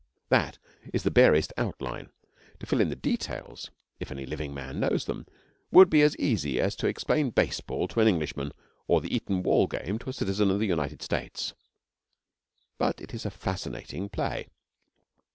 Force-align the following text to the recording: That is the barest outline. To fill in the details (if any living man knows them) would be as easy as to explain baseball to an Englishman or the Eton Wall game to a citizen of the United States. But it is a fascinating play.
That 0.29 0.57
is 0.91 1.03
the 1.03 1.11
barest 1.11 1.53
outline. 1.57 2.09
To 2.59 2.65
fill 2.65 2.81
in 2.81 2.89
the 2.89 2.95
details 2.95 3.69
(if 3.99 4.09
any 4.09 4.25
living 4.25 4.51
man 4.51 4.79
knows 4.79 5.05
them) 5.05 5.27
would 5.69 5.91
be 5.91 6.01
as 6.01 6.17
easy 6.17 6.59
as 6.59 6.75
to 6.77 6.87
explain 6.87 7.29
baseball 7.29 7.87
to 7.89 7.99
an 7.99 8.07
Englishman 8.07 8.51
or 8.87 8.99
the 8.99 9.15
Eton 9.15 9.43
Wall 9.43 9.67
game 9.67 9.99
to 9.99 10.09
a 10.09 10.13
citizen 10.13 10.49
of 10.49 10.57
the 10.59 10.65
United 10.65 11.03
States. 11.03 11.53
But 12.79 12.99
it 12.99 13.13
is 13.13 13.27
a 13.27 13.29
fascinating 13.29 14.09
play. 14.09 14.47